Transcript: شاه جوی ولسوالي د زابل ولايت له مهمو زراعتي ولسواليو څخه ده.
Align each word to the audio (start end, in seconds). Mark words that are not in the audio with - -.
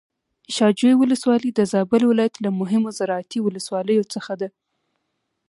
شاه 0.55 0.73
جوی 0.79 0.93
ولسوالي 0.97 1.49
د 1.53 1.59
زابل 1.73 2.01
ولايت 2.07 2.35
له 2.43 2.49
مهمو 2.59 2.95
زراعتي 2.99 3.39
ولسواليو 3.41 4.09
څخه 4.13 4.33
ده. 4.41 4.49